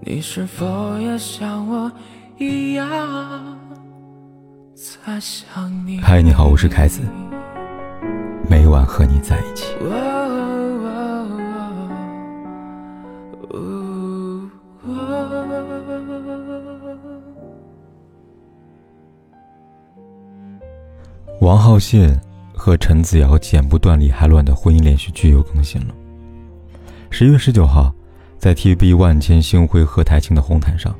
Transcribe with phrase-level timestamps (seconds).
[0.00, 1.90] 你是否也像我
[2.38, 2.86] 一样
[4.74, 6.00] 在想你？
[6.00, 7.02] 嗨，你好，我是凯子，
[8.48, 9.74] 每晚和你在一起。
[21.40, 22.08] 王浩信
[22.54, 25.94] 和陈子瑶剪不断理还乱的婚姻连续剧又更新了。
[27.10, 27.92] 十一月十九号。
[28.38, 30.94] 在 TVB 万千星辉贺台庆的红毯上，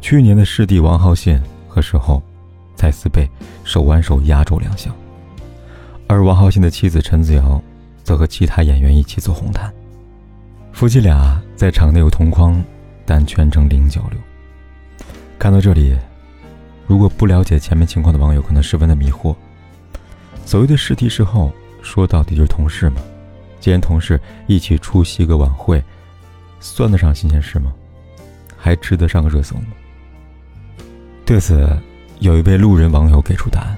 [0.00, 2.20] 去年的师弟王浩信和事后
[2.74, 3.28] 蔡思贝
[3.62, 4.92] 手挽手压轴亮相，
[6.08, 7.62] 而王浩信的妻子陈子瑶
[8.02, 9.72] 则和其他演员一起走红毯。
[10.72, 12.60] 夫妻俩在场内有同框，
[13.06, 14.18] 但全程零交流。
[15.38, 15.96] 看到这里，
[16.88, 19.36] 如果不了解前面情况的网友可能十分的迷惑：
[20.44, 23.00] 所谓的师弟师后，说到底就是同事嘛。
[23.60, 25.80] 既然同事一起出席个晚会。
[26.62, 27.72] 算得上新鲜事吗？
[28.56, 29.66] 还值得上个热搜吗？
[31.26, 31.68] 对此，
[32.20, 33.76] 有一位路人网友给出答案。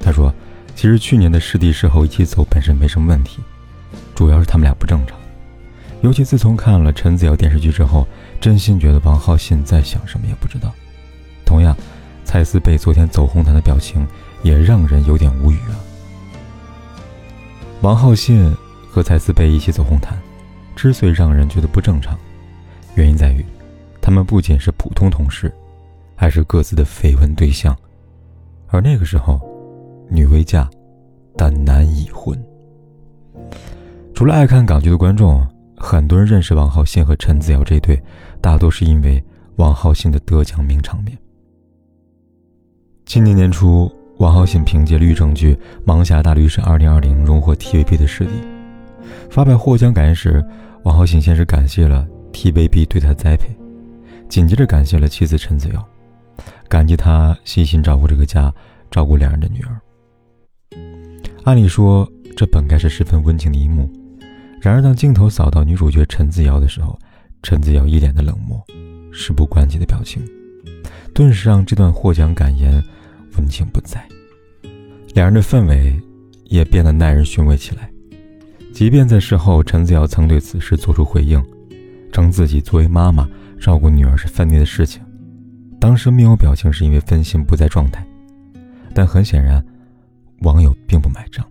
[0.00, 0.34] 他说
[0.74, 3.38] ：“其实去年的师弟师后一起走本身没什么问题，
[4.14, 5.16] 主要是他们俩不正常。
[6.02, 8.06] 尤其自从看了陈子瑶电视剧之后，
[8.40, 10.74] 真心觉得王浩信在想什么也不知道。
[11.46, 11.76] 同样，
[12.24, 14.04] 蔡思贝昨天走红毯的表情
[14.42, 15.78] 也让人有点无语啊。
[17.82, 18.52] 王浩信
[18.90, 20.18] 和蔡思贝一起走红毯。”
[20.74, 22.18] 之所以让人觉得不正常，
[22.94, 23.44] 原因在于，
[24.00, 25.52] 他们不仅是普通同事，
[26.14, 27.76] 还是各自的绯闻对象。
[28.68, 29.40] 而那个时候，
[30.10, 30.68] 女未嫁，
[31.36, 32.38] 但男已婚。
[34.14, 38.02] 除了爱看港剧的观众，很多人认识王浩信和陈子瑶这对，
[38.40, 39.22] 大多是因为
[39.56, 41.16] 王浩信的得奖名场面。
[43.04, 45.54] 今年年初，王浩信凭借律政剧
[45.86, 48.53] 《盲侠大律师2020》荣获 TVB 的视帝。
[49.34, 50.40] 发表获奖感言时，
[50.84, 53.48] 王浩信先是感谢了 TVB 对他的栽培，
[54.28, 55.84] 紧接着感谢了妻子陈子瑶，
[56.68, 58.54] 感激他细心照顾这个家，
[58.92, 59.80] 照顾两人的女儿。
[61.42, 63.90] 按理说，这本该是十分温情的一幕，
[64.60, 66.96] 然而当镜头扫到女主角陈子瑶的时候，
[67.42, 68.64] 陈子瑶一脸的冷漠，
[69.10, 70.22] 事不关己的表情，
[71.12, 72.80] 顿时让这段获奖感言
[73.36, 74.00] 温情不在，
[75.12, 76.00] 两人的氛围
[76.44, 77.90] 也变得耐人寻味起来。
[78.74, 81.40] 即便在事后，陈子瑶曾对此事做出回应，
[82.10, 83.24] 称自己作为妈妈
[83.60, 85.00] 照顾女儿是分内的事情，
[85.80, 88.04] 当时面无表情是因为分心不在状态。
[88.92, 89.64] 但很显然，
[90.40, 91.46] 网友并不买账，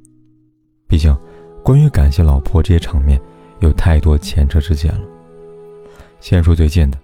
[0.85, 1.17] 毕竟
[1.63, 3.17] 关于感谢老婆这些场面
[3.61, 5.01] 有太多前车之鉴了。
[6.19, 6.97] 先说最近的，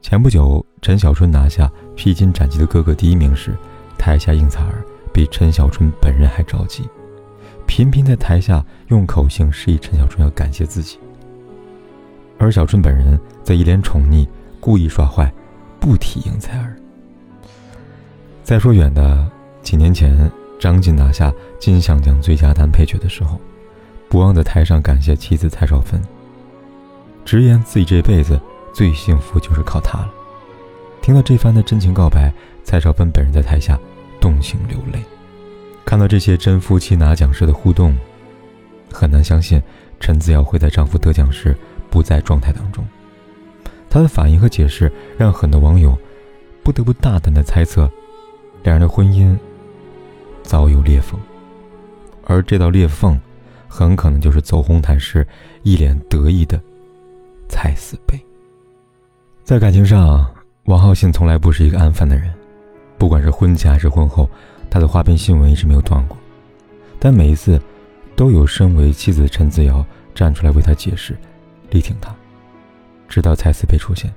[0.00, 3.54] 前不久陈小春拿下披荆斩棘的哥哥第一名时，
[3.98, 6.82] 台下应采儿比陈小春本人还着急。
[7.76, 10.96] 频频在台下用口型示意陈小春要感谢自己，
[12.38, 14.24] 而小春本人则一脸宠溺，
[14.60, 15.28] 故意耍坏，
[15.80, 16.76] 不提应采儿。
[18.44, 19.28] 再说远的，
[19.60, 23.40] 几年前张晋拿下金像奖最佳男配角的时候，
[24.08, 26.00] 不忘在台上感谢妻子蔡少芬，
[27.24, 28.40] 直言自己这辈子
[28.72, 30.12] 最幸福就是靠她了。
[31.02, 32.32] 听到这番的真情告白，
[32.62, 33.76] 蔡少芬本人在台下
[34.20, 35.02] 动情流泪。
[35.84, 37.94] 看到这些真夫妻拿奖时的互动，
[38.92, 39.62] 很难相信
[40.00, 41.56] 陈子瑶会在丈夫得奖时
[41.90, 42.84] 不在状态当中。
[43.88, 45.96] 她的反应和解释让很多网友
[46.62, 47.88] 不得不大胆的猜测，
[48.62, 49.36] 两人的婚姻
[50.42, 51.20] 早有裂缝，
[52.24, 53.20] 而这道裂缝
[53.68, 55.24] 很可能就是走红毯时
[55.62, 56.60] 一脸得意的
[57.48, 58.18] 蔡思贝。
[59.44, 60.26] 在感情上，
[60.64, 62.32] 王浩信从来不是一个安分的人，
[62.98, 64.28] 不管是婚前还是婚后。
[64.74, 66.18] 他的花边新闻一直没有断过，
[66.98, 67.62] 但每一次，
[68.16, 69.86] 都有身为妻子的陈子瑶
[70.16, 71.16] 站出来为他解释，
[71.70, 72.12] 力挺他。
[73.08, 74.12] 直到蔡思贝出现。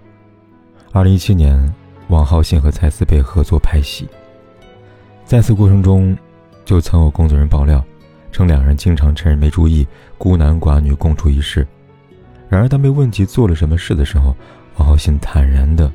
[0.91, 1.72] 二零一七年，
[2.07, 4.07] 王浩信和蔡思贝合作拍戏，
[5.25, 6.17] 在此过程中，
[6.66, 7.85] 就曾有工作人员爆料，
[8.31, 9.85] 称两人经常趁人没注意，
[10.17, 11.67] 孤男寡女共处一室。
[12.50, 14.35] 然而当被问及做了什么事的时候，
[14.78, 15.91] 王浩信坦然地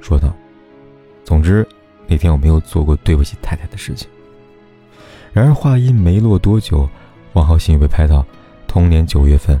[0.00, 0.34] 说道
[1.22, 1.64] ：“总之。”
[2.12, 4.06] 那天我没有做过对不起太太的事情。
[5.32, 6.86] 然而话音没落多久，
[7.32, 8.22] 王浩信又被拍到
[8.68, 9.58] 同年九月份，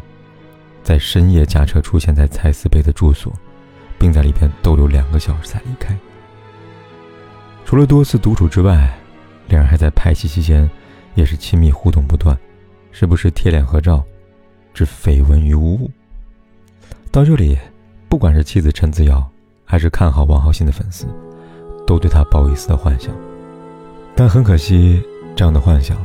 [0.82, 3.32] 在深夜驾车出现在蔡思贝的住所，
[3.98, 5.96] 并在里边逗留两个小时才离开。
[7.64, 8.94] 除了多次独处之外，
[9.48, 10.70] 两人还在拍戏期间
[11.14, 12.38] 也是亲密互动不断，
[12.90, 14.04] 时不时贴脸合照，
[14.74, 15.90] 置绯闻于无物。
[17.10, 17.56] 到这里，
[18.10, 19.26] 不管是妻子陈子瑶，
[19.64, 21.06] 还是看好王浩信的粉丝。
[21.86, 23.14] 都对他抱一丝的幻想，
[24.14, 25.02] 但很可惜，
[25.36, 25.96] 这样的幻想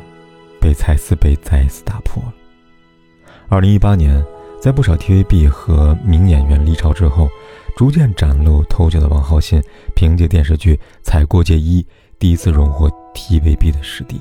[0.59, 2.33] 被蔡思贝再一次打破了。
[3.49, 4.23] 二零一八年，
[4.61, 7.29] 在不少 TVB 和名演员离巢之后，
[7.75, 9.61] 逐渐崭露头角的王浩信，
[9.95, 11.81] 凭借电视剧《踩过界一》
[12.19, 14.19] 第一次荣获 TVB 的视帝。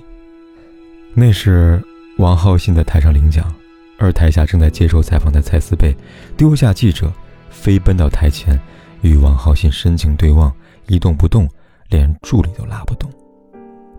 [1.14, 1.82] 那时，
[2.18, 3.52] 王浩信在台上领奖，
[3.98, 5.96] 而台下正在接受采访的蔡思贝
[6.36, 7.10] 丢下记者，
[7.50, 8.60] 飞奔到台前，
[9.00, 10.52] 与王浩信深情对望，
[10.88, 11.48] 一动不动，
[11.88, 13.10] 连助理都拉不动。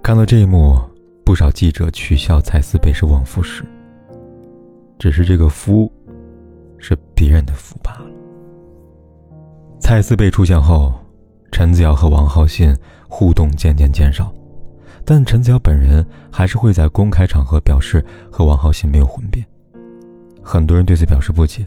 [0.02, 0.80] 看到这一幕，
[1.26, 3.64] 不少记者取笑蔡思贝是旺夫石。
[4.98, 5.92] 只是这个夫，
[6.78, 8.06] 是别人的夫罢了。
[9.80, 10.94] 蔡思贝出现后，
[11.52, 12.76] 陈子瑶和王浩信
[13.08, 14.34] 互动渐渐减少。
[15.06, 19.46] 但陈子瑶本人还是会在公开场合表示和王浩信没有婚变，
[20.42, 21.66] 很多人对此表示不解。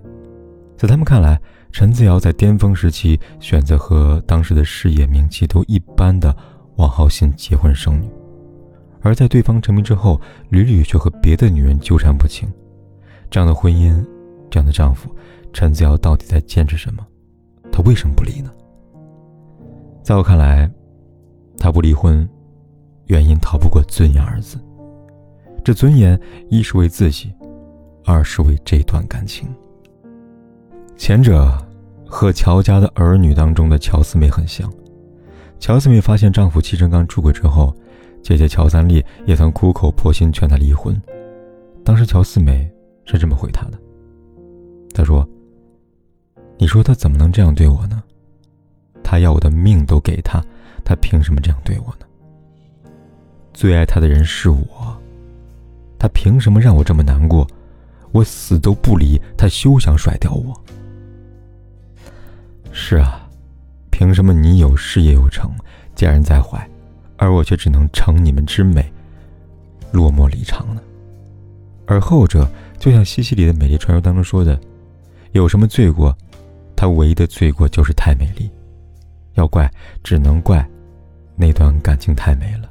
[0.76, 1.40] 在他们看来，
[1.72, 6.34] 陈子瑶在巅峰时期选择和当时的事业名气都一般的
[6.76, 8.08] 王浩信结婚生女，
[9.00, 10.20] 而在对方成名之后，
[10.50, 12.48] 屡屡却和别的女人纠缠不清。
[13.30, 14.04] 这样的婚姻，
[14.50, 15.14] 这样的丈夫，
[15.52, 17.06] 陈子瑶到底在坚持什么？
[17.70, 18.50] 她为什么不离呢？
[20.02, 20.70] 在我看来，
[21.58, 22.28] 她不离婚。
[23.06, 24.56] 原因逃不过“尊严”二字。
[25.64, 27.32] 这尊严，一是为自己，
[28.04, 29.48] 二是为这段感情。
[31.00, 31.50] 前者
[32.06, 34.70] 和乔家的儿女当中的乔四妹很像。
[35.58, 37.74] 乔四妹发现丈夫戚成刚出轨之后，
[38.22, 40.94] 姐姐乔三丽也曾苦口婆心劝她离婚。
[41.82, 42.70] 当时乔四妹
[43.06, 43.80] 是这么回她的
[44.92, 45.26] ：“她说，
[46.58, 48.02] 你说他怎么能这样对我呢？
[49.02, 50.38] 他要我的命都给他，
[50.84, 52.06] 他凭什么这样对我呢？”
[53.54, 54.68] 最爱他的人是我，
[55.98, 57.46] 他凭什么让我这么难过？
[58.12, 60.54] 我死都不离，他休想甩掉我。
[62.72, 63.28] 是啊，
[63.90, 65.50] 凭什么你有事业有成，
[65.94, 66.68] 家人在怀，
[67.16, 68.90] 而我却只能承你们之美，
[69.92, 70.80] 落寞离场呢？
[71.86, 74.58] 而后者就像西西里的美丽传说当中说的，
[75.32, 76.16] 有什么罪过？
[76.76, 78.48] 他唯一的罪过就是太美丽。
[79.34, 79.70] 要怪，
[80.02, 80.66] 只能怪
[81.36, 82.68] 那段感情太美了。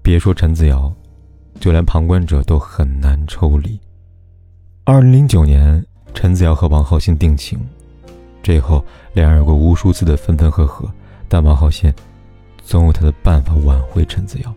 [0.00, 0.90] 别说陈子瑶，
[1.60, 3.78] 就连旁观者都很难抽离。
[4.84, 5.84] 二零零九年，
[6.14, 7.58] 陈子瑶和王浩信定情，
[8.48, 10.90] 这后两人有过无数次的分分合合，
[11.28, 11.92] 但王浩信
[12.62, 14.54] 总有他的办法挽回陈子瑶。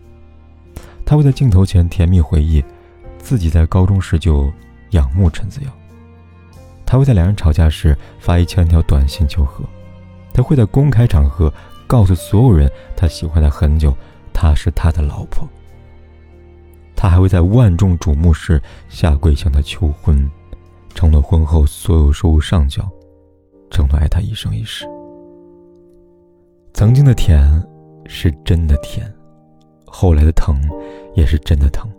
[1.04, 2.64] 他会在镜头前甜蜜回忆，
[3.18, 4.50] 自己在高中时就
[4.92, 5.70] 仰慕陈子瑶。
[6.86, 9.62] 他会在两人吵架时发一千条短信求和。
[10.32, 11.52] 他会在公开场合
[11.86, 13.94] 告诉所有人，他喜欢他很久。
[14.32, 15.46] 她是他的老婆，
[16.96, 20.26] 他还会在万众瞩目时下跪向她求婚，
[20.94, 22.90] 承诺婚后所有收入上缴，
[23.72, 24.86] 承诺爱他一生一世。
[26.74, 27.42] 曾经的甜
[28.04, 29.10] 是真的甜，
[29.86, 30.60] 后来的疼
[31.14, 31.90] 也是真的疼。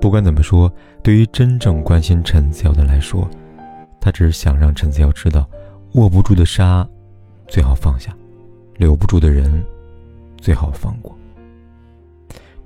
[0.00, 3.28] 不管怎么说，对于真正关心陈子瑶的来说，
[4.00, 5.48] 他只是想让陈子瑶知道，
[5.92, 6.86] 握不住的沙
[7.46, 8.12] 最好放下，
[8.76, 9.64] 留不住的人
[10.36, 11.16] 最好放过。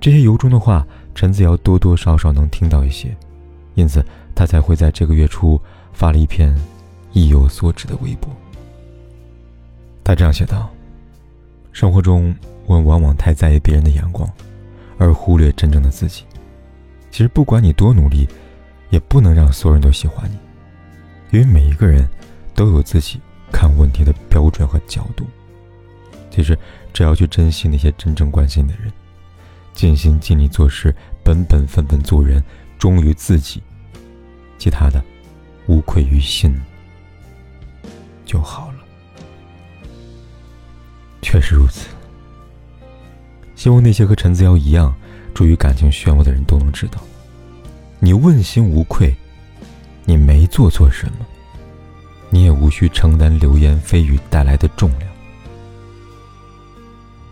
[0.00, 3.14] 这些由衷的话，陈子瑶多多少少能听到一些，
[3.74, 4.02] 因此
[4.34, 5.60] 他才会在这个月初
[5.92, 6.54] 发了一篇
[7.18, 8.30] 意有所指的微博。
[10.04, 10.70] 他这样写道
[11.72, 12.34] ：“生活中，
[12.64, 14.30] 我们往往太在意别人的眼光，
[14.98, 16.24] 而忽略真正的自己。
[17.10, 18.28] 其实，不管你多努力，
[18.90, 20.36] 也不能让所有人都喜欢你，
[21.36, 22.08] 因为每一个人
[22.54, 23.20] 都有自己
[23.50, 25.26] 看问题的标准和角度。
[26.30, 26.56] 其实，
[26.92, 28.92] 只要去珍惜那些真正关心的人。”
[29.74, 32.42] 尽心尽力做事，本本分分做人，
[32.80, 33.62] 忠于自己，
[34.58, 35.00] 其他的
[35.68, 36.52] 无愧于心
[38.28, 38.78] 就好了。
[41.22, 41.88] 确实如此。
[43.56, 44.94] 希望那些和陈子瑶一样
[45.34, 47.00] 处于感情漩涡的人都能知道，
[47.98, 49.12] 你问心无愧，
[50.04, 51.26] 你没做错什么，
[52.30, 55.10] 你也无需承担流言蜚语带来的重量。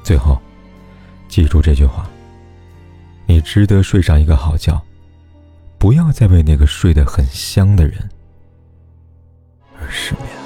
[0.03, 0.41] 最后，
[1.29, 2.09] 记住这句话。
[3.29, 4.81] 你值得睡上一个好觉，
[5.79, 8.09] 不要再为那个睡得很香的人
[9.81, 10.46] 而失眠。